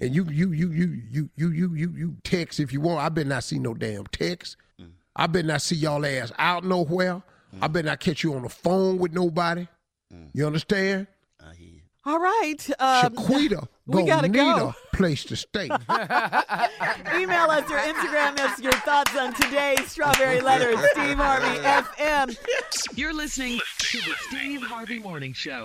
And 0.00 0.14
you 0.14 0.24
you 0.30 0.52
you 0.52 0.70
you 0.70 0.86
you 1.10 1.30
you 1.36 1.50
you 1.52 1.74
you 1.74 1.90
you 1.96 2.16
text 2.24 2.60
if 2.60 2.72
you 2.72 2.80
want. 2.80 3.00
I 3.00 3.08
better 3.08 3.28
not 3.28 3.42
see 3.44 3.58
no 3.58 3.74
damn 3.74 4.06
text. 4.06 4.56
Mm. 5.18 5.22
I 5.22 5.26
better 5.26 5.48
not 5.48 5.62
see 5.62 5.76
y'all 5.76 6.04
ass 6.06 6.32
out 6.38 6.64
nowhere. 6.64 7.22
I 7.60 7.66
better 7.68 7.86
not 7.88 8.00
catch 8.00 8.22
you 8.22 8.34
on 8.34 8.42
the 8.42 8.48
phone 8.48 8.98
with 8.98 9.12
nobody. 9.12 9.66
Mm. 10.14 10.30
You 10.32 10.46
understand? 10.46 11.06
I 11.40 11.54
hear 11.54 11.68
you. 11.68 11.80
All 12.04 12.18
right. 12.20 12.56
Um, 12.78 13.14
Shaquita 13.14 13.66
we 13.86 14.04
gonna 14.04 14.06
gotta 14.06 14.28
need 14.28 14.34
go. 14.34 14.74
a 14.92 14.96
place 14.96 15.24
to 15.24 15.36
stay. 15.36 15.64
email 17.14 17.50
us 17.50 17.64
or 17.70 17.78
Instagram 17.78 18.38
us 18.40 18.60
your 18.60 18.72
thoughts 18.72 19.16
on 19.16 19.34
today's 19.34 19.90
Strawberry 19.90 20.40
Letter 20.40 20.76
Steve 20.92 21.16
Harvey 21.16 21.58
FM. 21.58 22.36
You're 22.96 23.14
listening 23.14 23.60
to 23.78 23.98
the 23.98 24.14
Steve 24.28 24.62
Harvey 24.62 24.98
Morning 24.98 25.32
Show. 25.32 25.64